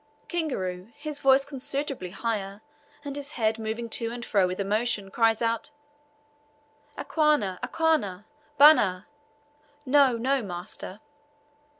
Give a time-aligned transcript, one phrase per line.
[0.27, 2.61] Kingaru, his voice considerably higher,
[3.05, 5.69] and his head moving to and fro with emotion, cries out,
[6.97, 8.25] "Akuna, akuna,
[8.57, 9.05] bana!"
[9.85, 11.01] "No, no, master!